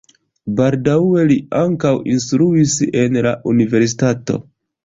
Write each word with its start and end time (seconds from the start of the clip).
Baldaŭe 0.59 1.25
li 1.31 1.37
ankaŭ 1.59 1.93
instruis 2.15 2.75
en 3.05 3.23
la 3.27 3.37
universitato. 3.55 4.43